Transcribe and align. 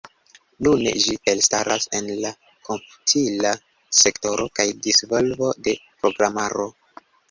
Nune, 0.67 0.93
ĝi 1.03 1.13
elstaras 1.33 1.85
en 1.99 2.09
la 2.25 2.33
komputila 2.71 3.55
sektoro 4.01 4.51
kaj 4.59 4.69
disvolvo 4.91 5.57
de 5.71 5.81
programaro. 6.05 6.73